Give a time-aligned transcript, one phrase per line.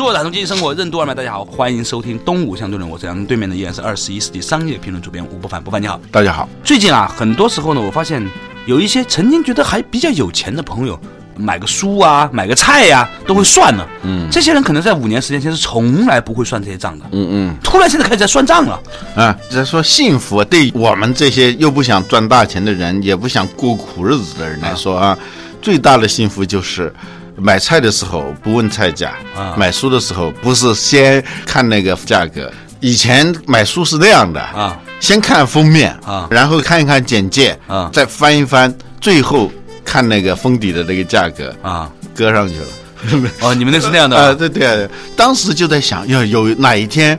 [0.00, 2.88] 做打通经济生活任督二脉，大家好，欢迎收听东吴相对论。
[2.88, 5.62] 我是梁冬，对面的依然是二十一世纪商业评论主编吴不凡。
[5.62, 6.48] 不凡你好，大家好。
[6.64, 8.26] 最近啊，很多时候呢，我发现
[8.64, 10.98] 有一些曾经觉得还比较有钱的朋友，
[11.36, 13.86] 买个书啊，买个菜呀、都会算了。
[14.04, 17.04] 嗯，这些人可能在五年时间前是从来不会算这些账的。
[17.12, 18.80] 嗯嗯，突然现在开始在算账了。
[19.14, 25.18] 啊，在说幸福对我们这些又不想赚大钱的人，也不想过苦日子的人来说啊，
[25.60, 26.90] 最大的幸福就是。
[27.40, 32.50] 买菜的时候不问菜价，啊买书的时候不是先看那个价格。
[32.80, 39.50] 以前买书是那样的啊，先看封面啊然后看一看简介啊再翻一翻，最后
[39.84, 42.66] 看那个封底的那个价格啊，搁上去了。
[43.40, 44.32] 哦，你们那是那样的啊、啊。
[44.38, 47.18] 对对啊，当时就在想，要有哪一天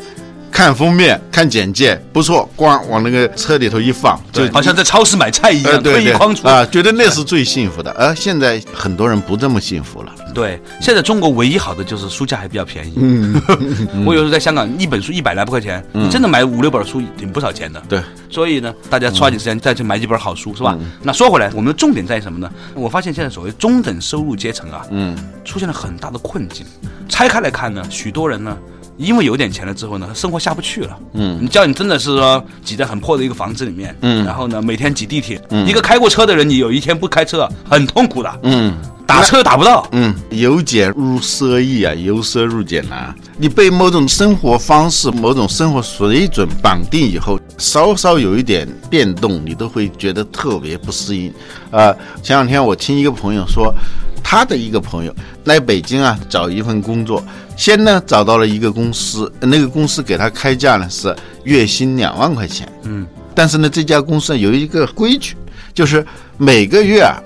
[0.51, 7.89] 看封面、看简介不错，光往那个车里头一放，就好像在超市买菜一呃样，推一筐出啊，觉得那是最幸福的。
[7.91, 10.11] 而、现在很多人不这么幸福了。
[10.33, 12.93] 对，现在中国唯一好的就是书价还比较便宜。
[12.97, 13.41] 嗯，
[14.05, 17.81] 我有时候在香港，一本书一百来块钱，你真的买五六本书挺不少钱的。
[17.87, 20.77] 对，所以呢，大家抓紧时间再去买几本好书，是吧？
[21.01, 22.49] 那说回来，我们的重点在于什么呢？
[22.75, 26.65] 我发现现在所谓中等收入阶层啊，嗯，出现了很大的困境。
[27.07, 28.57] 拆开来看呢，许多人呢。
[29.01, 30.97] 因为有点钱了之后呢，生活下不去了。
[31.13, 38.39] 嗯，你叫你真的是说挤在很破的一个房子里面，嗯，然后呢每天挤地铁，嗯一个开过车的人，你有一天不开车，很痛苦的。
[38.43, 38.73] 嗯
[39.07, 43.13] 打车打不到，嗯，由俭入奢易啊，由奢入俭难。
[43.37, 51.29] 你被某种生活方式、某种生活水准绑定以后，稍稍有一点变动，你都会觉得特别不适应。
[51.71, 53.75] 啊、前两天我听一个朋友说，
[54.23, 55.13] 他的一个朋友
[55.45, 57.23] 来北京啊找一份工作，
[57.57, 62.71] 先呢找到了一个公司，那个公司给他开价呢是月薪两万块钱。
[62.83, 63.05] 嗯，
[63.35, 65.35] 但是呢这家公司有一个规矩，
[65.73, 66.05] 就是
[66.37, 67.17] 每个月啊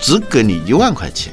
[0.00, 1.32] 只给你一万块钱。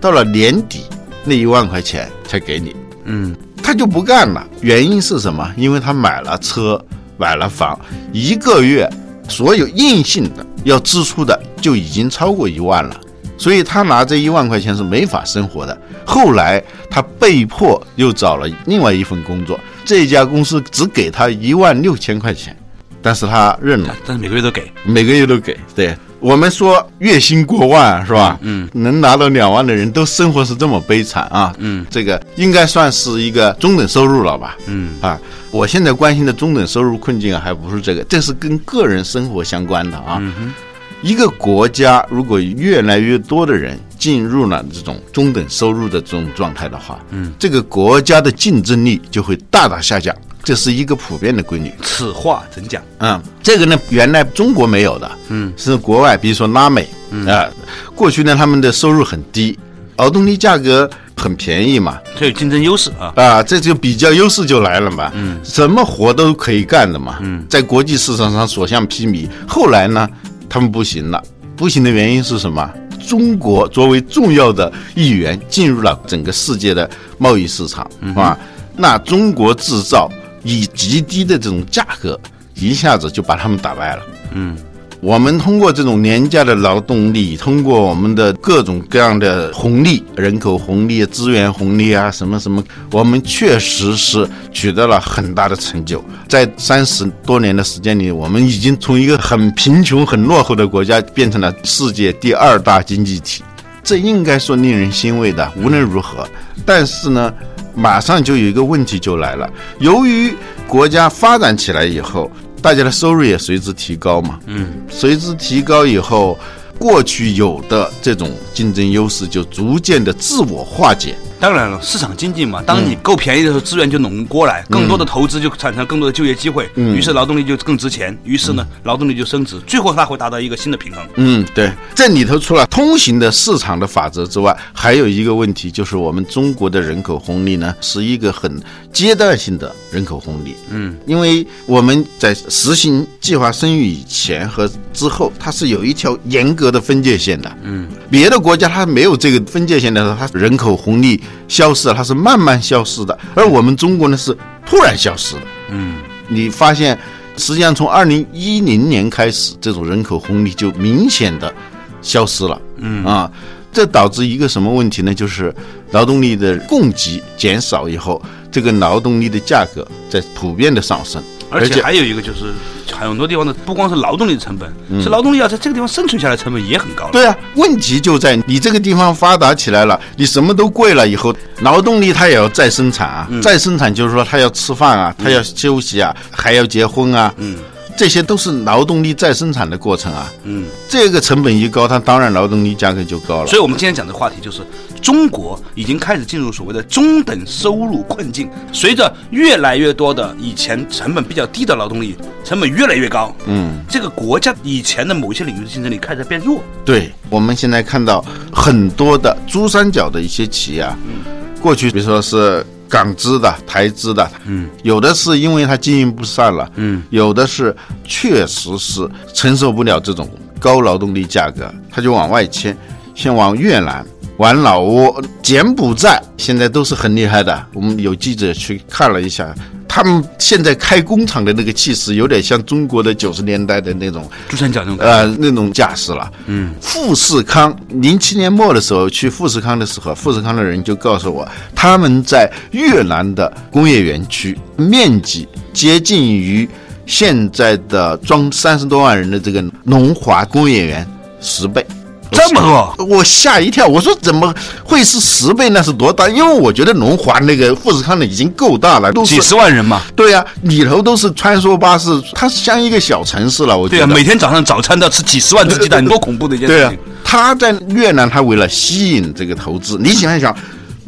[0.00, 0.84] 到了年底，
[1.24, 2.74] 那一万块钱才给你。
[3.04, 5.52] 嗯，他就不干了，原因是什么？
[5.56, 6.82] 因为他买了车，
[7.16, 7.78] 买了房，
[8.12, 8.88] 一个月
[9.28, 13.00] 所有硬性的要支出的就已经超过一万了，
[13.42, 15.76] 所以他拿这一万块钱是没法生活的。
[16.06, 22.56] 后来他被迫又找了另外一份工作，这家公司只给他一万六千块钱，
[23.02, 23.96] 但是他认了。
[24.06, 24.72] 但是每个月都给。
[24.84, 25.58] 每个月都给。
[25.74, 28.38] 对我们说月薪过万是吧？
[28.42, 31.52] 嗯，能拿到两万的人都生活是这么悲惨啊。
[31.58, 34.56] 嗯，这个应该算是一个中等收入了吧？
[34.66, 35.18] 嗯啊，
[35.50, 40.18] 我现在关心的中等收入困境啊，还不是这个，这是跟个人生活相关的啊。
[40.20, 40.54] 嗯
[41.02, 51.70] 一个国家如果越来越多的人进入了这种中等收入的这种状态的话，嗯，这个国家的竞争力就会大大下降，这是一个普遍的规律。
[51.82, 52.82] 此话怎讲？
[52.98, 56.88] 嗯，这个呢，原来中国没有的，嗯，是国外，比如说拉美，
[57.28, 57.48] 啊、
[57.94, 59.58] 过去呢他们的收入很低，
[59.96, 63.12] 劳动力价格很便宜嘛，这有竞争优势啊。
[63.16, 69.28] 啊，这就比较优势就来了嘛，嗯，什么活都可以干的嘛，嗯，在国际市场上所向披靡。
[69.46, 70.08] 后来呢，
[70.52, 71.24] 他们不行了，
[71.56, 72.70] 不行的原因是什么？
[73.08, 78.38] 中国作为重要的一员进入了整个世界的贸易市场，啊，
[78.76, 80.10] 那中国制造
[80.42, 82.20] 以极低的这种价格，
[82.54, 84.02] 一下子就把他们打败了。
[84.32, 84.54] 嗯，
[85.02, 96.02] 我们通过这种廉价的劳动力，通过我们的各种各样的红利、人口红利、资源红利啊，什么什么，我们确实是取得了很大的成就。
[96.28, 103.42] 在三十多年的时间里，我们已经从一个很贫穷、很落后的国家，变成了世界第二大经济体。
[103.82, 105.52] 这应该说令人欣慰的。
[105.56, 106.24] 无论如何，
[106.64, 107.34] 但是呢，
[107.74, 109.50] 马上就有一个问题就来了，
[109.80, 110.32] 由于
[110.68, 112.30] 国家发展起来以后，
[112.62, 116.38] 大家的收入也随之提高嘛，嗯，随之提高以后，
[116.78, 121.16] 过去有的这种竞争优势就逐渐的自我化解。
[121.42, 131.04] 当然了，市场经济嘛，当你够便宜的时候，资源就拢过来，更多的投资就产生更多的就业机会，于是劳动力就更值钱，于是呢，劳动力就升值，最后它会达到一个新的平衡。
[131.16, 138.62] 嗯，对，这里头除了通行的市场的法则之外，还有一个问题，就是我们中国的人口红利呢，是一个很
[138.92, 140.54] 阶段性的人口红利。
[140.70, 147.52] 嗯，因为我们在实行计划生育以前和之后，它是有一条严格的分界线的。
[147.64, 154.36] 嗯，别的国家它没有这个分界线的时候，它人口红利消失，它是慢慢消失的，而我们中国呢是
[154.66, 155.42] 突然消失的。
[155.70, 155.96] 嗯，
[156.28, 156.98] 你发现，
[157.36, 161.52] 实际上从二零一零年开始，这种人口红利就明显的
[162.00, 162.60] 消失了。
[162.76, 163.30] 嗯啊，
[163.72, 165.14] 这导致一个什么问题呢？
[165.14, 165.54] 就是
[165.92, 168.20] 劳动力的供给减少以后，
[168.50, 172.52] 这个劳动力的价格在普遍的上升，而且还有一个就是
[172.90, 174.72] 很多地方的不光是劳动力的成本，
[175.02, 177.08] 是劳动力要在这个地方生存下来成本也很高。
[177.10, 187.56] 对啊，问题就在你这个地方发达起来了，你什么都贵了以后，劳动力它也要再生产啊，再生产就是说他要吃饭啊，他要休息啊，还要结婚啊，嗯
[187.94, 190.32] 这些都是劳动力再生产的过程啊。
[190.44, 193.46] 嗯，这个成本一高，它当然劳动力价格就高了。
[193.46, 194.62] 所以我们今天讲的话题就是
[195.02, 206.62] 中国已经开始进入所谓的中等收入困境，随着越来越多的以前成本比较低的劳动力成本越来越高，嗯，这个国家以前的某些领域的竞争力开始变弱。
[206.84, 211.24] 对，我们现在看到很多的珠三角的一些企业啊，嗯
[211.60, 217.74] 过去比如说是港资的、台资的，嗯，有的是因为它经营不善了，嗯，有的是
[218.04, 220.28] 确实是承受不了这种
[220.60, 222.76] 高劳动力价格，他就往外迁，
[223.14, 224.04] 先往越南。
[224.42, 227.66] 往老挝、柬埔寨现在都是很厉害的。
[227.72, 229.54] 我们有记者去看了一下，
[229.86, 236.28] 他们现在开工厂的那个气势，有点像中国的九十年代的那种珠三角那种，呃，那种架势了。
[236.46, 246.68] 嗯，富士康零七年末的时候去富士康的时候，富士康的人就告诉我，他们在越南的工业园区面积接近于
[247.06, 251.06] 现在的装三十多万人的这个龙华工业园
[251.40, 251.86] 十倍。
[252.32, 252.60] 这么
[252.96, 254.52] 多，我吓一跳，我说怎么
[254.82, 255.68] 会是十倍？
[255.70, 256.28] 那是多大？
[256.28, 260.00] 因为我觉得龙华那个富士康的已经够大了，都几十万人嘛。
[260.16, 263.76] 对呀、里头都是穿梭巴士，它像一个小城市了。
[263.76, 264.14] 我觉对啊，得。
[264.14, 270.54] 每天早上早餐都要吃几十万只鸡蛋，多恐怖的一件事对啊事情。，他在越南，他为了吸引这个投资，你想一想，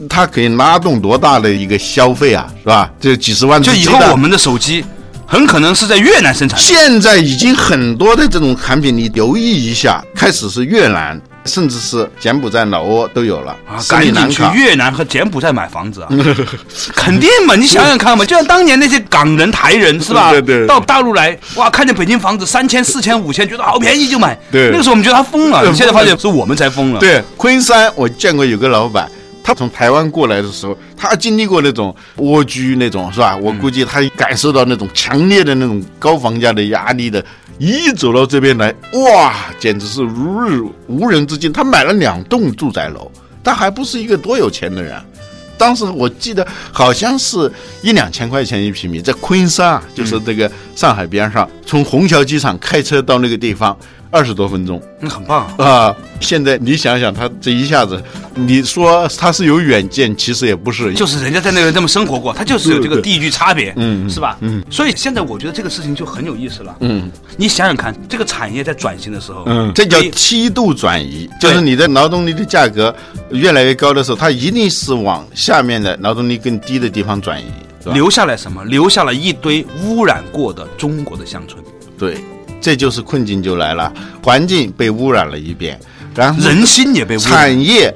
[0.09, 2.91] 他可以拉动多大的一个消费啊，是吧？
[3.00, 4.85] 这几十万只就以后我们的手机
[5.35, 6.65] 很可能是在越南生产的。
[6.65, 14.45] 现在已经很多的这种产品，你留意一下，开始是越南，甚至是柬埔寨、老挝都有了啊，赶紧去。
[14.55, 16.09] 越南和柬埔寨买房子啊！
[16.95, 20.31] 肯定嘛，你想想看嘛，就像当年那些港人、台人是吧？
[20.31, 24.39] 对对对到大陆来，哇，看见北京房子三千、四千、五千，觉得好便宜就买。
[24.53, 29.11] 对那个时候我们觉得他疯了，现在发现是我们才疯了。，对，昆山我见过有个老板，
[29.44, 33.37] 他从台湾过来的时候，他经历过那种蜗居那种是吧？
[33.37, 37.23] 我估计他感受到那种强烈的那种高房价的压力的，
[37.58, 41.52] 一走到这边来，哇，简直是如日无人之境。
[41.52, 43.12] 他买了两栋住宅楼，
[43.44, 44.99] 他还不是一个多有钱的人。
[45.56, 47.50] 当时我记得好像是
[47.81, 53.76] 一两千块钱一平米，在昆山啊，就是这个上海边上，从虹桥机场开车到那个地方
[54.11, 54.81] 二十多分钟。
[55.00, 55.47] 那很棒。
[55.56, 58.03] 啊、现在你想想，他这一下子，
[58.35, 64.37] 你说他是有远见，其实也不是，就是人家在那个这么生活过，他就是有这个地域差别，嗯是吧？
[64.41, 66.76] 嗯，所以现在我觉得这个事情就很有意思了。
[66.81, 72.94] 嗯你想想看，这个产业在转型的时候，嗯，这叫梯度转移，就是你的劳动力的价格
[73.31, 77.47] 越来越高的时候，它一定是往下面的劳动力更低的地方转移？
[77.93, 78.65] 留下来什么？
[78.65, 81.63] 留下了一堆污染过的中国的乡村，
[81.99, 82.19] 对，
[82.61, 83.93] 这就是困境就来了，
[84.23, 85.79] 环境被污染了一遍，
[86.15, 87.31] 然后人心也被污染。
[87.31, 87.95] 产业，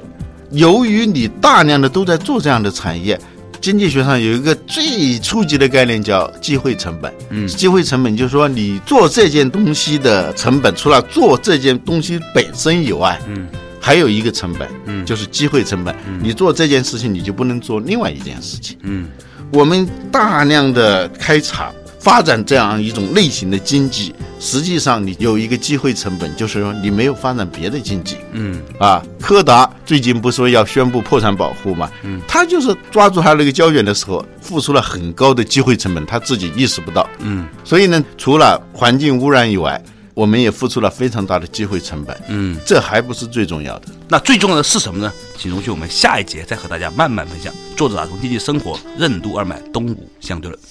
[0.51, 3.19] 由于你大量的都在做这样的产业，
[3.61, 7.13] 经济学上有一个最初级的概念叫机会成本。
[7.29, 13.47] 嗯机会成本就是说你做这件东西的成本，除了做这件东西本身以外，嗯，
[13.81, 15.95] 还有一个成本，嗯就是机会成本。
[16.21, 18.77] 你做这件事情，你就不能做另外一件事情。
[18.83, 19.07] 嗯
[19.51, 28.15] 我们大量的开厂发展这样一种类型的经济，实际上你有一个机会成本，就是说你没有发展别的经济。
[28.31, 31.91] 嗯啊，柯达最近不是说要宣布破产保护嘛？
[32.03, 37.07] 嗯，他就是抓住他那个胶卷的时候，付出了很高的机会成本，他自己意识不到。
[37.19, 39.81] 嗯所以呢，除了环境污染以外，
[40.19, 42.13] 我们也付出了非常大的机会成本。
[42.27, 43.85] 嗯，这还不是最重要的。
[44.09, 45.09] 那最重要的是什么呢？
[45.37, 47.53] 请容许我们下一节再和大家慢慢分享。
[47.77, 50.61] 作者打通经济生活任督二脉，东吴相对论。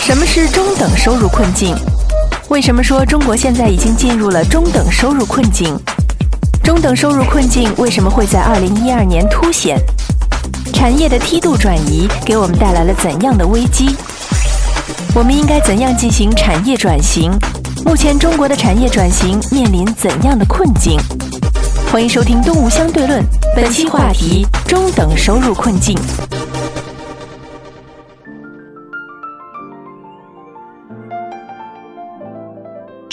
[0.00, 1.74] 什么是中等收入困境？
[2.50, 5.74] 为什么说中国现在已经进入了中等收入困境？
[6.62, 9.78] 中等收入困境为什么会在二零一二年凸显？
[10.74, 13.96] 产业的梯度转移给我们带来了怎样的危机？
[15.14, 17.32] 我们应该怎样进行产业转型？
[17.84, 20.98] 目前中国的产业转型面临怎样的困境？
[21.92, 23.22] 欢迎收听《东吴相对论》，
[23.54, 25.94] 本期话题：中等收入困境。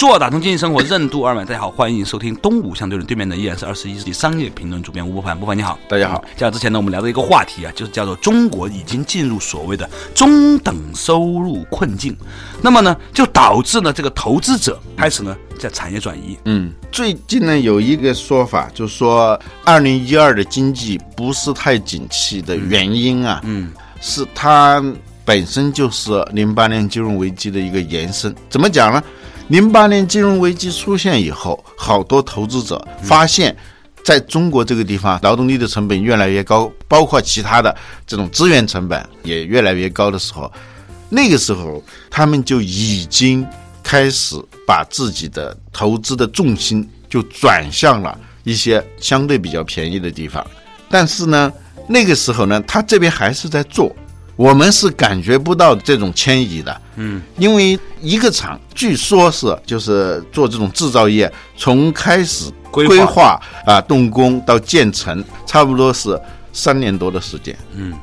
[0.01, 1.45] 做打通经济生活任督二脉。
[1.45, 5.37] 大家好，欢迎收听东吴相对论，对面的依然是二十一世纪商业评论主编吴伯凡。
[5.37, 6.25] 吴伯凡你好，大家好。
[6.35, 12.17] 在之前呢，我们聊的一个话题啊，就是叫做中国已经进入所谓的中等收入困境，
[12.63, 16.35] 那么呢，就导致呢这个投资者开始呢在产业转移。
[16.45, 24.83] 嗯，最近呢有一个说法，就是说二零一二的经济不是太景气的原因啊，嗯，是它
[25.23, 28.35] 本身就是零八年金融危机的一个延伸。
[28.49, 29.03] 怎么讲呢？
[29.51, 33.53] 零八年金融危机出现以后，好多投资者发现，
[34.01, 37.75] 在中国这个地方，劳动力的成本越来越高，包括其他的
[38.07, 40.49] 这种资源成本也越来越高的时候，
[41.09, 43.45] 那个时候他们就已经
[43.83, 50.47] 开始把自己的投资的重心就转向了一些相对比较便宜的地方。
[50.89, 51.51] 但是呢，
[51.89, 53.93] 那个时候呢，他这边还是在做。
[54.41, 66.19] 我们是感觉不到这种迁移的，嗯，因为一个厂据说是就是做这种制造业，从开始规划规划啊动工到建成，差不多是
[66.51, 67.55] 三年多的时间。
[67.75, 67.93] 嗯，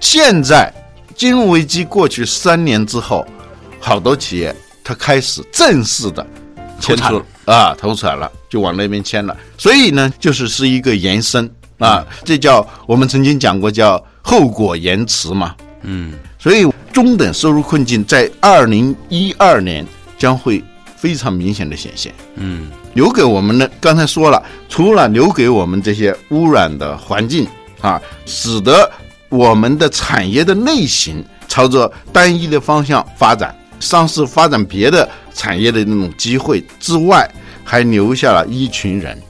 [0.00, 0.72] 现在
[1.14, 3.26] 金融危机过去三年之后，
[3.78, 6.26] 好多企业它开始正式的
[6.80, 9.36] 迁出啊投产了，就往那边迁了。
[9.58, 15.54] 所以呢，就是是一个延伸啊，这叫我们曾经讲过叫后果延迟嘛。
[15.82, 19.86] 嗯，所以中等收入困境在二零一二年
[20.18, 20.62] 将会
[20.96, 22.12] 非常明显的显现。
[22.36, 27.46] 嗯，留给我们的，刚才说了，除了留给我们这些污染的环境
[27.80, 28.90] 啊，使得
[29.28, 37.28] 我们的产业的类型朝着单一的方向发展，丧失发展别的产业的那种机会之外，
[37.64, 39.20] 还留下了一群人。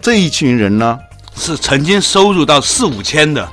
[0.00, 0.98] 这一群人呢，
[1.34, 3.48] 是曾经收入到四五千的，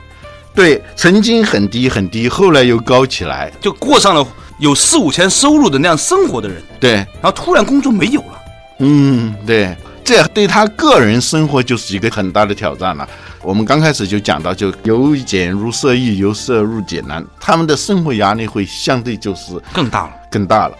[0.55, 4.25] 对曾经很低很低，后来又高起来，就过上了
[4.59, 8.41] 有四五千收入的那样生活的人，对，然后突然工作没有了。
[8.79, 13.07] 嗯，对，这对他个人生活就是一个很大的挑战了。
[13.41, 20.13] 我们刚开始就讲到，就由俭入奢易，由奢入俭难，他们的生活压力会相对就是更大了。
[20.31, 20.77] 更大了。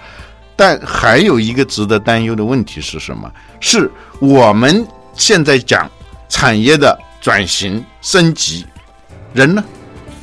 [0.56, 3.30] 但还有一个值得担忧的问题是什么？
[3.60, 3.90] 是
[4.20, 5.90] 我们现在讲
[6.30, 8.66] 产业的转型升级，
[9.34, 9.64] 人呢？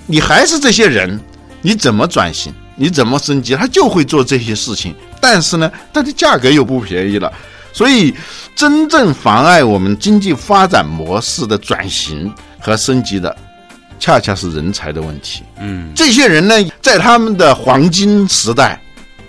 [0.07, 1.21] 你还是这些人，
[1.63, 2.53] 你怎么转型？
[2.75, 3.55] 你怎么升级？
[3.55, 7.31] 他就会做这些事情，但是呢，它的价格又不便宜了。
[7.73, 8.15] 所以，
[8.57, 13.37] 真正妨碍我们经济发展模式的转型和升级的，
[13.99, 15.43] 恰恰是人才的问题。
[15.61, 18.81] 嗯，这些人呢，在他们的黄金时代，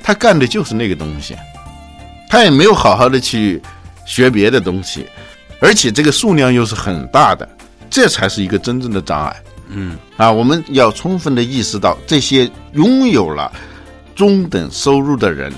[0.02, 1.36] 他干的就是那个东西，
[2.30, 3.62] 他也没有好好的去
[4.06, 5.06] 学别的东西，
[5.60, 7.48] 而且这个数量又是很大的，
[7.90, 9.36] 这才是一个真正的障碍。
[9.74, 13.52] 嗯，啊，我们要充分的意识到，这些拥有了
[14.16, 15.52] 中等收入的人，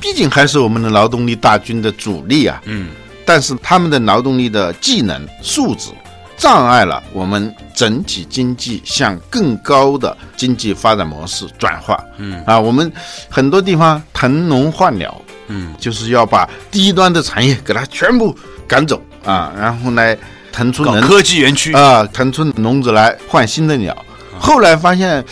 [0.00, 2.62] 毕竟还是我们的劳动力大军的主力啊。
[2.64, 2.88] 嗯，
[3.24, 5.90] 但是他们的劳动力的技能素质，
[6.36, 11.98] 障碍了我们整体经济向更高的经济发展模式转化。
[12.18, 12.42] 嗯。
[12.46, 12.90] 啊，我们
[13.28, 18.36] 很多地方腾笼换鸟，嗯，就是要把低端的产业给它全部
[18.68, 19.02] 赶走。
[19.24, 20.16] 啊，然后呢，
[20.56, 21.72] 腾出能科技园区。
[21.74, 23.94] 啊，腾出笼子来换新的鸟。
[24.38, 25.22] 后来发现，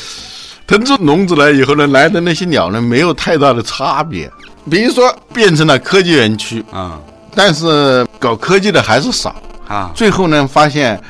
[0.66, 4.30] 腾出笼子来以后呢，来的那些鸟呢，没有太大的差别。
[4.70, 6.98] 比如说变成了科技园区，啊
[7.34, 9.34] 但是搞科技的还是少。
[9.66, 11.00] 啊最后呢，发现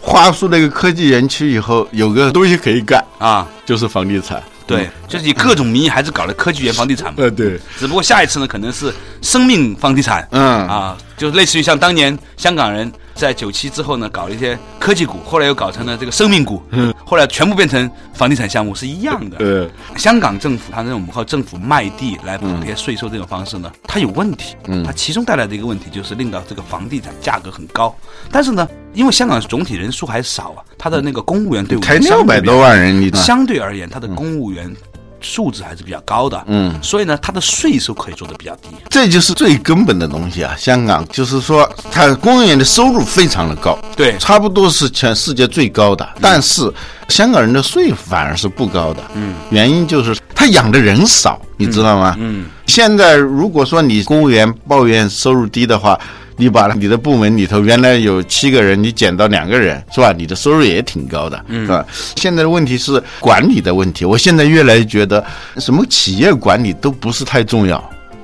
[0.00, 3.46] 划出那个科技园区以后，有个东西可以干，啊！
[3.64, 4.42] 就是房地产。
[4.66, 7.16] 对，就是以各种名义还是搞了科技园房地产嘛。
[7.18, 10.26] 呃，对，只不过下一次呢，可能是生命房地产。
[10.30, 19.38] 嗯啊，就类似于像当年香港人在九七之后呢，搞了一些科技股，后来又搞成了这个生命股，嗯，后来全部变成房地产项目是一样的。
[19.38, 24.54] 呃，香港政府它这种靠政府卖地来补贴税收这种方式呢，它有问题。
[24.68, 27.94] 嗯它其中带来的一个问题就是令到这个房地产价格很高。
[28.30, 34.72] 但是呢，因为香港总体人数还少啊，他的那个公务员队伍才六百多万人，你相对而言，他的公务员
[35.22, 36.42] 素质还是比较高的。
[36.46, 38.68] 嗯，所以呢，它的税收可以做得比较低。
[38.88, 40.54] 这就是最根本的东西啊。
[40.58, 46.72] 香港就是说，它公务员的收入非常的高，对差不多是全世界最高的，但是
[47.08, 49.02] 香港人的税反而是不高的。
[49.14, 52.16] 嗯，原因就是他养的人少，你知道吗？
[52.18, 55.98] 嗯，现在如果说你公务员抱怨收入低的话，
[56.40, 60.10] 你把你的部门里头原来有七个人，你减到两个人，是吧？
[60.16, 61.84] 你的收入也挺高的，是吧？
[62.16, 64.06] 现在的问题是管理的问题。
[64.06, 65.22] 我现在越来越觉得，
[65.58, 67.78] 什么企业管理都不是太重要，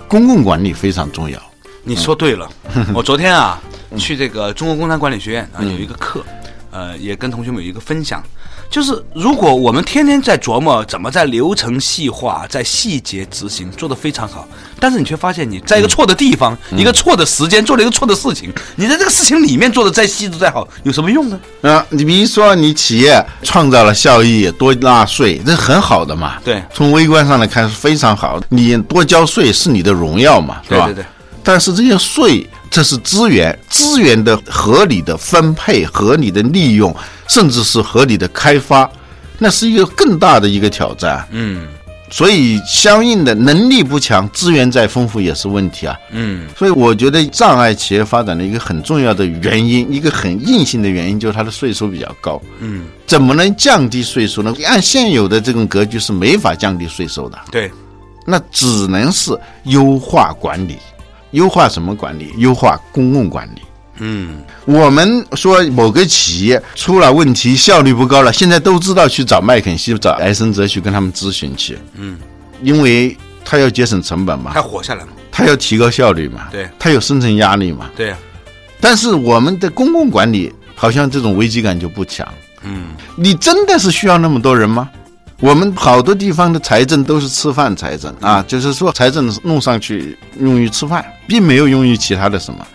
[0.08, 1.38] 公共管理非常重要。
[1.84, 2.48] 你说对了，
[2.94, 3.60] 我昨天啊
[3.98, 6.24] 去这个中国工商管理学院啊有一个课，
[6.70, 8.24] 呃，也跟同学们有一个分享，
[8.70, 14.46] 就是如果我们天天在琢磨怎么在流程细化、在细节执行做得非常好，
[14.78, 21.40] 但是你却发现你在一个错的地方、一个错的时间做了一个错的事情，你在这个事情里面做的再细致再好，有什么用呢？
[21.62, 26.34] 啊，你比如说你企业创造了效益，多纳税，这很好的嘛。
[26.44, 28.46] 对从微观上来看是非常好的。
[28.50, 30.86] 你多交税是你的荣耀嘛，是吧？
[30.86, 31.06] 对对对。
[31.42, 36.94] 但是这些税，这是资源，资源的合理的分配、合理的利用，
[37.28, 38.90] 甚至是合理的开发，
[39.38, 41.26] 那是一个更大的一个挑战。
[41.30, 41.66] 嗯
[42.08, 45.96] 所以，相应的能力不强，资源再丰富也是问题啊。
[46.12, 52.40] 嗯所以，我觉得障碍企业发展的一个很重要的原因，一个很硬性的原因，就是它的税收比较高。
[52.60, 54.54] 嗯，怎么能降低税收呢？
[54.66, 57.68] 按现有的这种格局是没法降低税收的，对，
[58.24, 60.78] 那只能是优化管理。
[61.36, 62.32] 优化什么管理？
[62.38, 63.60] 优化公共管理。
[63.98, 72.18] 嗯我们说某个企业出了问题，效率不高了，现在都知道去找麦肯锡、找埃森哲去跟他们咨询去，嗯，
[72.62, 75.08] 因为他要节省成本嘛他，活下来嘛？
[75.30, 77.90] 他要提高效率嘛，对他有生存压力嘛。
[77.94, 78.16] 对呀、
[78.80, 82.26] 但是我们的公共管理好像这种危机感就不强。
[82.62, 84.88] 嗯你真的是需要那么多人吗？
[85.40, 92.66] 我们好多地方的财政都是吃饭财政啊，就是说财政弄上去用于吃饭，并没有用于其他的什么。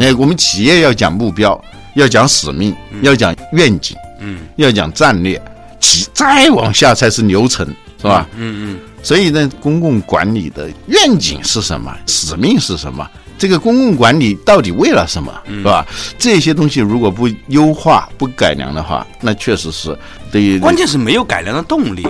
[0.00, 1.60] 哎、我们企业要讲目标，
[1.94, 5.40] 要讲使命，要讲愿景，嗯要讲战略，
[5.80, 7.66] 其再往下才是流程，
[8.00, 8.26] 是吧？
[8.36, 11.94] 嗯嗯所以呢，公共管理的愿景是什么？
[12.06, 13.06] 使命是什么？
[13.36, 15.32] 这个公共管理到底为了什么？
[15.48, 15.86] 是吧？
[16.18, 19.96] 这些东西如果不优化、不改良的话，那确实是
[20.30, 22.06] 对于关键是没有改良的动力，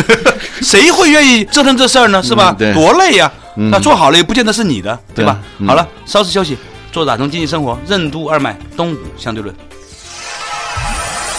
[0.62, 2.22] 谁会愿意折腾这事儿呢？
[2.22, 2.50] 是吧？
[2.50, 5.38] 嗯对多累呀、那做好了也不见得是你的，对吧？
[5.58, 6.56] 嗯好了，稍事休息，
[6.92, 9.54] 做打通经济生活任督二脉，东吴相对论。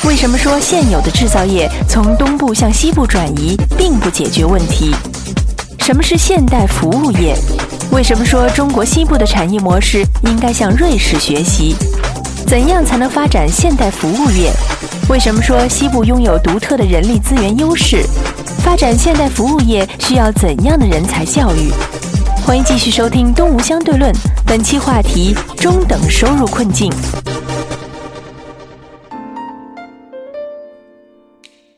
[0.05, 4.95] 为什么说现有的制造业从东部向西部转移并不解决问题？
[5.79, 7.35] 什么是现代服务业？
[7.97, 11.75] 为什么说中国西部的产业模式应该向瑞士学习？
[12.45, 14.51] 怎样才能发展现代服务业？
[15.09, 18.03] 为什么说西部拥有独特的人力资源优势？
[18.59, 21.73] 发展现代服务业需要怎样的人才教育？
[22.45, 24.13] 欢迎继续收听《东吴相对论》，
[24.45, 26.93] 本期话题：中等收入困境。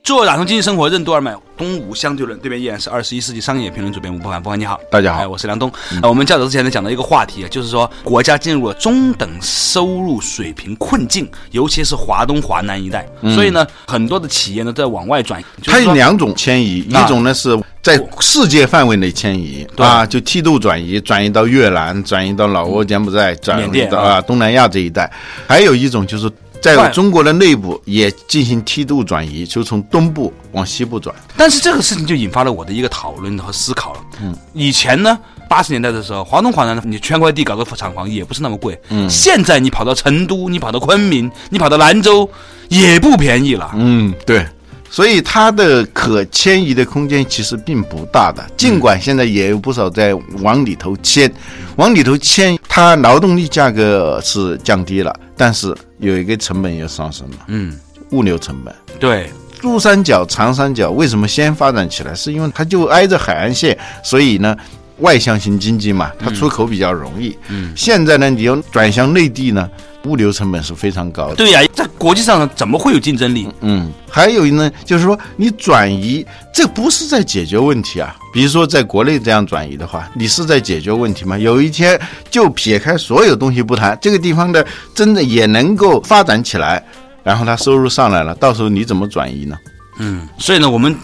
[0.10, 4.42] 做打通经济生活任督二脉，东吴相对论，对面依然是二十一世纪商业评论主编吴伯凡。
[4.42, 5.20] 伯凡你好，大家好。
[5.22, 5.72] 哎，我是梁东。
[6.02, 15.40] 呃我们较早之前呢讲到一个话题啊，就是说国家进入了中等收入水平困境，尤其是华东、华南一带，所以呢，很多的企业呢在往外转。
[15.62, 17.04] 就是它有两种迁移，啊。
[17.04, 25.08] 一种呢是在世界范围内迁移啊，就梯度转移，转移到越南，转移到老挝、柬埔寨，转移到啊东南亚这一带；
[25.48, 26.28] 还有一种就是
[26.62, 31.16] 在外中国的内部也进行梯度转移，就从东部往西部转。
[31.38, 34.00] 但是这个事情就引发了我的一个讨论和思考了。
[34.22, 35.18] 嗯，以前呢，
[35.48, 38.80] 八十年代的时候，华东、华南，你圈块地搞个厂房也不是那么贵。
[38.90, 42.30] 嗯，现在你跑到成都，你跑到昆明，你跑到兰州，
[42.68, 43.72] 也不便宜了。
[43.76, 44.46] 嗯，对。
[44.92, 51.32] 所以它的可迁移的空间其实并不大的，尽管现在也有不少在往里头迁，
[51.76, 57.80] 往里头迁，它劳动力价格是降低了，但是有一个成本又上升了，嗯，
[58.12, 58.76] 物流成本。
[59.00, 59.30] 对，
[59.62, 62.14] 珠三角、长三角为什么先发展起来？
[62.14, 64.54] 是因为它就挨着海岸线，所以呢，
[64.98, 67.38] 外向型经济嘛，它出口比较容易。
[67.48, 69.70] 嗯，现在呢，你要转向内地呢，
[70.06, 71.36] 物流成本是非常高的。
[71.36, 73.48] 对呀、在国际上怎么会有竞争力？
[73.62, 78.16] 嗯，还有呢，就是说你转移，这不是在解决问题啊。
[78.34, 81.38] 比如说在国内这样转移的话，你是在解决问题吗？
[81.38, 86.84] 有一天就撇开所有东西不谈，这个地方的真的也能够发展起来，
[87.24, 89.58] 然后它收入上来了，到时候你怎么转移呢？
[90.00, 90.96] 嗯，所以呢，我们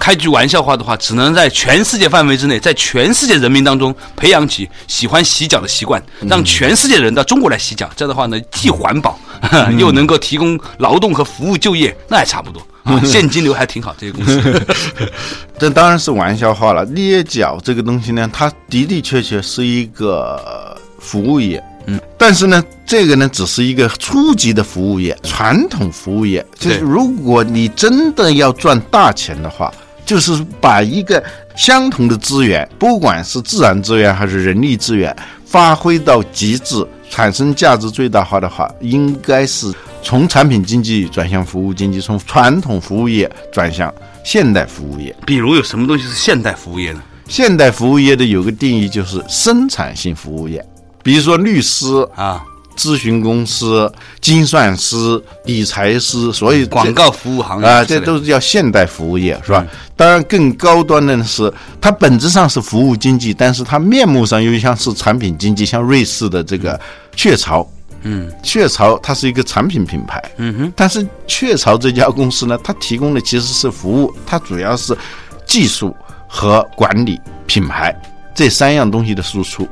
[0.00, 7.88] 开句玩笑话的话，只能在全世界范围之内，在全世界人民当中培养起喜欢洗脚的习惯，让全世界人到中国来洗脚。
[7.94, 9.16] 这样的话呢，既环保，
[9.78, 13.94] 又能够提供劳动和服务就业，那还差不多啊， 现金流还挺好。
[13.98, 14.66] 这些公司，
[15.60, 16.82] 这当然是玩笑话了。
[16.86, 26.44] 捏脚这个东西呢，它的的确确是一个服务业，嗯，但是呢，这个呢只是一个初级的服务业，传统服务业。
[26.58, 29.70] 就是如果你真的要赚大钱的话，
[30.10, 31.22] 就是把一个
[31.54, 35.14] 相同的资源，不管是自然资源还是人力资源，
[35.46, 43.94] 发挥到极致，产生价值最大化的话，应该是从产品经济转向服务经济，从传统服务业转向
[44.24, 45.14] 现代服务业。
[45.24, 47.00] 比如有什么东西是现代服务业呢？
[47.28, 50.66] 现代服务业的有个定义就是生产性服务业，
[51.04, 52.44] 比如说律师、啊，
[52.80, 59.66] 咨询公司、精算师、理财师，所以这广告服务行业啊，这都是叫现代服务业，是吧？
[59.94, 66.80] 当然，更高端的是，它本质上是服务经济，但是它面目上又像是产品经济，像瑞士的这个
[67.14, 67.68] 雀巢。
[68.02, 74.96] 嗯，雀巢它是一个产品品牌，嗯哼，但是雀巢这家公司呢，它提供的其实是服务，它主要是
[75.44, 75.94] 技术
[76.26, 77.94] 和管理、品牌
[78.34, 79.68] 这三样东西的输出。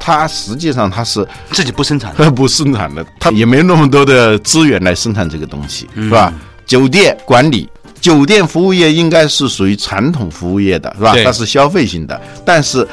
[0.00, 6.32] 它实际上它是自己不生产的， 不生产的，它也没那么多的资源来生产这个东西，是吧？
[6.66, 7.68] 酒店管理，
[8.00, 11.14] 酒店服务业应该是属于传统服务业的，是吧？
[11.22, 12.86] 它是消费型的，但是。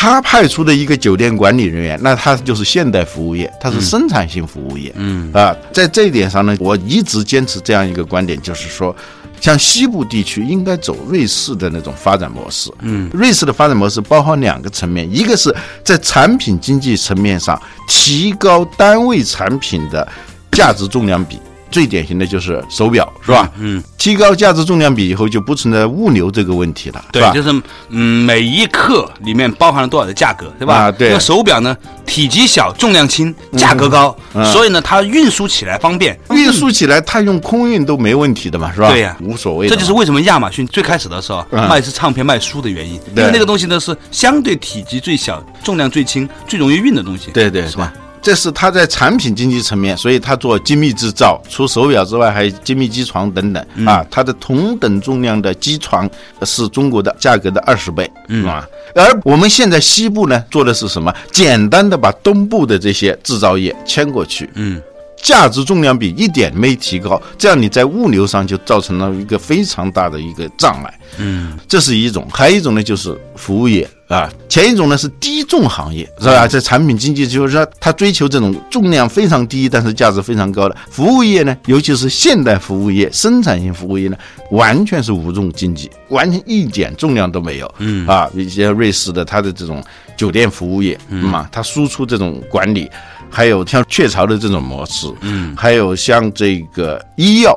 [0.00, 4.90] 他派出的一个酒店管理人员，那他就是现代服务业，他是生产性服务业。
[4.96, 8.96] 嗯啊，在这一点上呢，我一直坚持这样一个观点，就是说，
[9.42, 12.72] 像西部地区应该走瑞士的那种发展模式。
[12.80, 20.08] 嗯，瑞士的发展模式包含两个层面，一个是在产品经济层面上提高单位产品的
[20.50, 21.38] 价值重量比。
[21.70, 23.50] 最典型的就是手表，是吧？
[23.58, 30.74] 嗯，提高价值重量比以后，就不存在物流这个问题了，对吧？，对就是嗯，每一克里面包含了多少的价格，对吧？
[30.74, 34.16] 啊对那个手表呢，体积小，重量轻，价格高，
[34.52, 36.18] 所以呢，它运输起来方便。
[36.30, 38.90] 运输起来，它用空运都没问题的嘛，是吧？
[38.90, 39.68] 对呀无所谓。
[39.68, 47.30] 这就是为什么亚马逊最开始的时候嗯卖是唱片卖书的原因，因为那个东西呢是相对体积最小、重量最轻、最容易运的东西。
[47.32, 47.92] 对对是吧？
[48.22, 54.04] 这是它在产品经济层面，所以它做精密制造，除手表之外，还有精密机床等等、啊。
[54.10, 56.08] 它的同等重量的机床
[56.42, 58.66] 是中国的价格的二十倍，嗯啊。
[58.94, 61.14] 而我们现在西部呢，做的是什么？
[61.32, 64.82] 简单的把东部的这些制造业迁过去，嗯，
[65.16, 71.00] 价值重量比一点没提高，这样你在物流上就造成了一个非常大的一个障碍。
[71.18, 76.48] 嗯，这是一种，还有一种呢就是服务业啊，前一种呢是低重行业，是吧？
[76.48, 84.16] 这产品经济就是说它追求这种重量非常低，但是价值非常高的服务业呢，尤其是现代服务业、生产性服务业呢，
[84.50, 87.74] 完全是无重经济，完全一点重量都没有。
[87.78, 89.80] 嗯啊，一些瑞士的它的这种
[90.16, 92.90] 酒店服务业，嗯嘛，它输出这种管理。
[93.32, 97.56] 还有像雀巢的这种模式，嗯，还有像这个医药，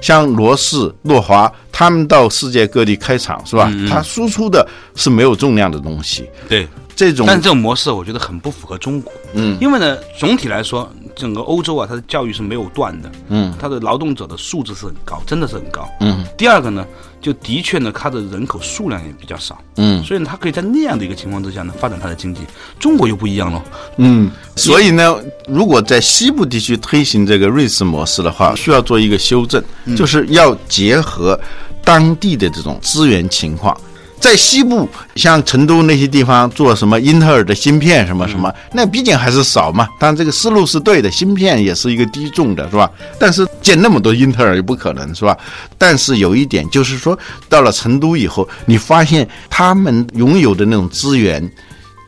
[0.00, 3.72] 像罗氏、诺华，他们到世界各地开厂是吧？
[3.88, 6.66] 他输出的是没有重量的东西，对。
[6.96, 9.12] 这种但这种模式，我觉得很不符合中国。
[9.34, 13.10] 嗯，因为呢，总体来说，整个欧洲啊，它的教育是没有断的。
[13.28, 15.86] 嗯，它的劳动者的素质是很高，真的是很高。
[16.00, 16.24] 嗯。
[16.36, 16.86] 第二个呢，
[17.20, 19.60] 就的确呢，它的人口数量也比较少。
[19.76, 20.02] 嗯。
[20.04, 22.42] 所以呢，它可以在那样的一个情况之下呢，发展它的经济。
[22.78, 23.62] 中国又不一样了。
[23.96, 25.16] 嗯，所以呢，
[25.48, 29.62] 如果在西部地区推行这个瑞士模式的话，需要做一个修正，
[29.96, 31.38] 就是要结合
[31.84, 33.76] 当地的这种资源情况。
[34.20, 39.88] 在西部，像成都那些地方做什么英特尔的芯片什么什么，那毕竟还是少嘛。
[39.98, 42.90] 当然这个思路是对的，芯片也是一个低重的，是吧？
[43.18, 45.36] 但是建那么多英特尔也不可能，是吧？
[45.78, 51.50] 但是有一点就是说，到了成都以后，你发现他们拥有的那种资源，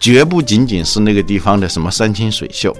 [0.00, 2.76] 绝不仅仅是那个地方的什么山清水秀，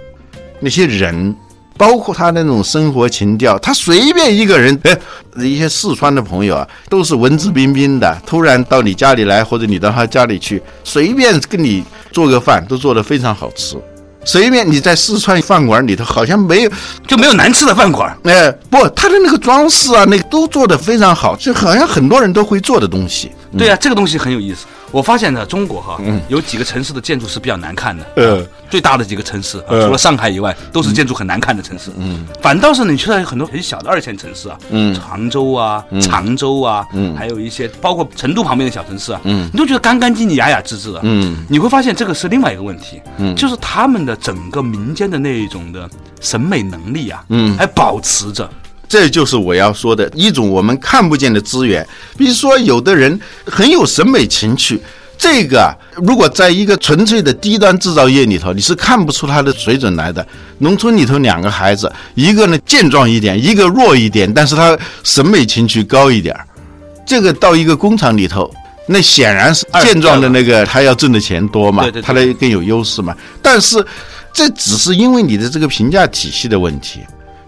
[0.58, 1.34] 那些人。
[1.80, 4.94] 包括他那种生活情调，他随便一个人，哎，
[5.42, 13.78] 一些四川的朋友啊，都是文质彬彬的，突然到你家里来，或者你到他家里去，随便跟你做个饭，都做得非常好吃。
[14.26, 16.70] 随便你在四川饭馆里头，好像没有，
[17.06, 18.14] 就没有难吃的饭馆。
[18.24, 23.32] 哎，不，他的那个装饰啊，那个都做得非常好，就好像很多人都会做的东西。
[23.56, 24.66] 对啊，这个东西很有意思。
[24.90, 28.04] 我发现呢，中国哈、有几个城市的建筑是比较难看的。
[28.16, 31.90] 呃，最大的几个城市，除了上海以外，都是建筑很难看的城市。
[31.96, 41.00] 嗯，反倒是你去到很多很小的二线城市啊，嗯，常州啊、常州啊，嗯，还有一些包括成都旁边的小城市啊，嗯，你都觉得干干净净、雅雅致致的。
[41.02, 45.88] 嗯，你会发现这个是另外一个问题，嗯，就是他们的整个民间的那一种的
[46.20, 48.48] 审美能力啊，嗯，还保持着。
[48.90, 51.86] 这就是我要说的一种我们看不见的资源。
[52.18, 54.82] 比如说，有的人很有审美情趣，
[55.16, 60.26] 这个啊如果在一个纯粹的低端制造业里头，你是看不出他的水准来的。
[60.58, 66.44] 农村里头两个孩子，一个呢健壮一点，一个弱一点，但是他审美情趣高一点儿。
[67.06, 68.52] 这个到一个工厂里头，
[68.88, 73.16] 那显然是健壮的那个他要挣的钱多嘛他的更有优势嘛。
[73.40, 73.86] 但是
[74.32, 76.98] 这只是因为你的这个评价体系的问题。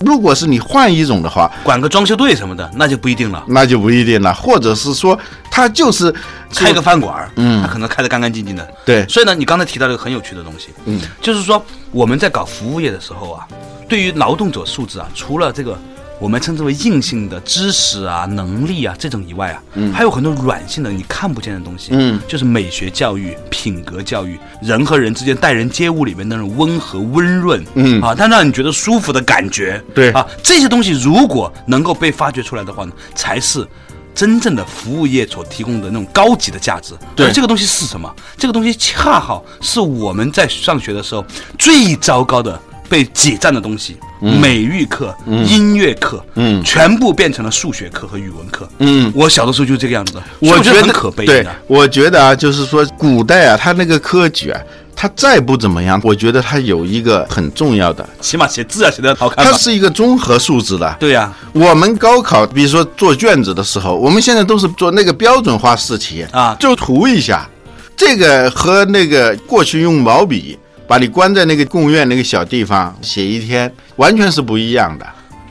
[0.05, 3.43] 如果是你换一种的话，管个装修队什么的，那就不一定了。
[3.49, 5.19] 那就不一定了，或者是说
[5.51, 6.15] 他就是
[6.55, 8.69] 开个饭馆儿，嗯，他可能开得干干净净的。
[8.85, 13.47] 对所以呢，你刚才提到了一个很有趣的东西，嗯，就是说我们在搞服务业的时候啊，
[13.89, 15.79] 对于劳动者素质啊，除了这个
[16.23, 19.61] 我们称之为硬性的知识啊、能力啊这种以外啊，
[19.93, 28.01] 还有很多软性的你看不见的东西，嗯，就是美学教育、品格教育，人和人之间待人接物里面那种温和、温润，嗯。
[28.01, 30.13] 啊，它让你觉得舒服的感觉，对。
[30.13, 33.67] 啊，这些东西如果能够被发掘出来的话呢，才是。
[34.15, 37.27] 真正的服务业所提供的那种高级的价值，对。
[37.27, 38.15] 而这个东西是什么？
[38.37, 41.25] 这个东西恰好是我们在上学的时候
[41.59, 42.61] 最糟糕的
[42.93, 43.97] 被挤占的东西。
[44.21, 48.69] 美育课、音乐课，嗯全部变成了数学课和语文课。
[48.79, 54.61] 嗯我小的时候就是这个样子的，我觉得很可悲对的。，我觉得啊，就是说古代啊，他那个科举啊，
[54.95, 59.51] 他再不怎么样，我觉得他有一个很重要的，起码写字啊写的好看吧。
[59.51, 60.97] 它是一个综合素质的。
[61.01, 67.49] 对呀、我们高考，比如说做卷子的时候，我们现在都是做那个标准化试题啊就涂一下，
[67.97, 70.57] 这个和那个过去用毛笔
[70.93, 75.07] 把你关在那个贡院那个小地方写一天，完全是不一样的。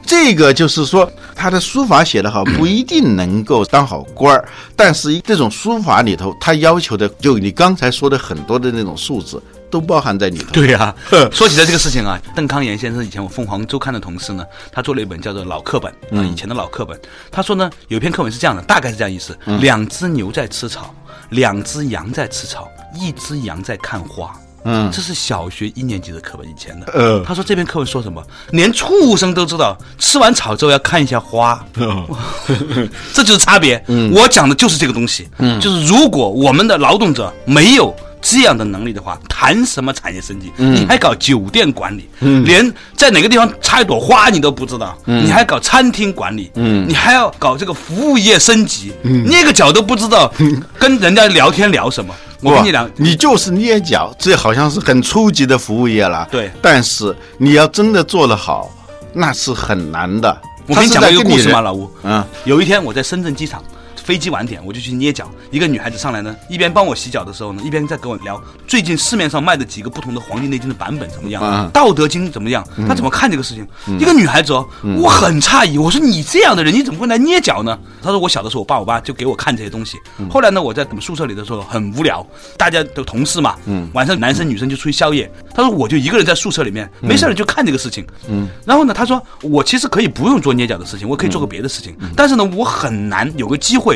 [0.06, 10.46] 这个就是说，他的书法写得好，不一定能够当好官儿，但是这种书法里头，他要求的，就你刚才说的很多的那种素质，都包含在里头。
[10.52, 10.94] 对呀、
[11.32, 16.96] 说起来这个事情啊，邓康炎先生以前我凤凰周刊的同事呢，他做了一本叫做老课本，啊、以前的老课本。
[17.32, 20.94] 他说呢，有一篇课文是这样的，大概是这样意思：两只牛在吃草，
[21.30, 24.32] 两只羊在吃草，一只羊在看花。
[24.66, 24.90] 嗯。
[24.92, 26.86] 这是小学一年级的课本，以前的。
[26.94, 27.24] 呃。
[27.26, 31.64] 他说这篇课文说什么，连畜生都知道，吃完草之后要看一下花。
[33.14, 33.84] 这就是差别。
[33.88, 34.12] 嗯。
[34.14, 35.28] 我讲的就是这个东西。
[35.38, 35.60] 嗯。
[35.60, 40.52] 就是如果我们的劳动者没有这样的能力的话，谈什么产业升级？
[40.58, 40.76] 嗯。
[40.76, 42.44] 你还搞酒店管理，嗯。
[42.46, 45.26] 连在哪个地方插一朵花你都不知道，嗯。
[45.26, 46.88] 你还搞餐厅管理，嗯。
[46.88, 50.32] 你还要搞这个服务业升级，嗯，那个脚都不知道
[50.78, 52.14] 跟人家聊天聊什么。
[52.42, 56.28] 我跟你讲，你就是捏脚，这好像是很初级的服务业了。
[56.32, 58.70] 对但是你要真的做得好，
[59.14, 60.36] 那是很难的。
[60.68, 61.90] 我跟你讲一个故事嘛，嘛，老吴。
[62.04, 63.64] 嗯有一天我在深圳机场，
[64.04, 65.30] 飞机晚点，我就去捏脚。
[65.52, 73.68] 一个女孩子上来呢，一边帮我洗脚的时候呢，一边在跟我聊最近市面上卖的几个不同的《黄帝内经》的版本怎么样，嗯道德经》怎么样，她怎么看这个事情？
[74.00, 77.78] 一个女孩子哦，我很诧异，我说你这样的人，你怎么会来捏脚呢？
[78.02, 79.98] 她说我小的时候，我爸我妈就给我看这些东西。
[80.30, 82.26] 后来呢，我在我们宿舍里的时候很无聊，
[82.58, 83.56] 大家都同事嘛，
[83.94, 85.32] 晚上男生女生就出去宵夜。
[85.54, 88.06] 她说我就一个人在宿舍里面，没事儿就看这个事情。
[88.30, 93.91] 嗯然后呢，她说我其实可以不用做捏脚的事情，我可以做个别的事情，但是呢，我很难有个机会。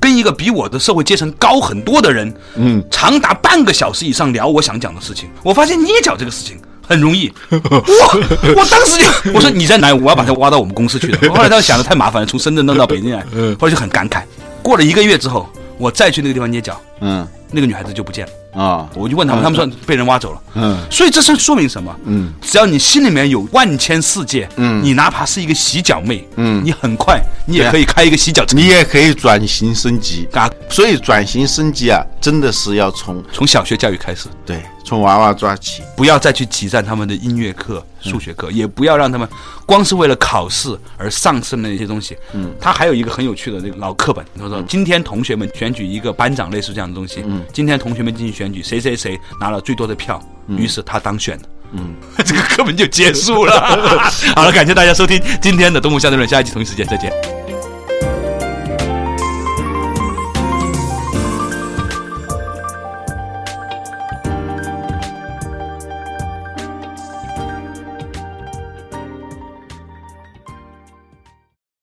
[0.00, 5.28] 跟一个比我的社会阶层高很多的人，嗯，长达半个小时以上聊我想讲的事情。
[5.42, 9.94] 我发现捏脚这个事情很容易， 我我当时就我说你在哪？
[9.94, 11.28] 我要把他挖到我们公司去的。
[11.30, 13.24] 后来他想的太麻烦了，从深圳弄到北京来，
[13.58, 14.22] 后来就很感慨。
[14.62, 15.48] 过了一个月之后，
[15.78, 18.32] 我再去那个地方捏脚，嗯那个女孩子就不见了。
[18.52, 18.88] 啊。
[18.94, 20.42] 我就问他们，他们说被人挖走了。
[20.54, 20.78] 嗯。
[20.90, 21.94] 所以这是说明什么？
[22.04, 24.82] 嗯，只要你心里面有万千世界，嗯。
[24.82, 26.62] 你哪怕是一个洗脚妹，嗯。
[26.64, 30.28] 你很快你也可以开一个洗脚城你也可以转型升级。
[30.32, 30.50] 啊。
[30.68, 35.82] 所以转型升级啊，真的是要从从小学教育开始，对从娃娃抓起。
[35.96, 39.28] 不要再去挤占他们的音乐课、数学课，也不要让他们
[39.66, 42.16] 光是为了考试而丧失了那些东西。
[42.32, 47.22] 嗯，他还有一个很有趣的那个老课本，他说今天同学们选举一个班长，类似这样的东西。
[47.26, 51.42] 嗯，今天同学们进行选举，谁谁谁拿了最多的票，于是他当选了。
[51.72, 53.60] 嗯， 这个课本就结束了。
[54.34, 57.39] 好了，感谢大家收听今天的《东吴相对论》，下一期同一时间再见。